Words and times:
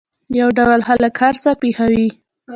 یو 0.39 0.49
ډول 0.57 0.79
خلک 0.87 1.13
هر 1.21 1.35
څه 1.43 1.51
پېښوي. 1.61 2.07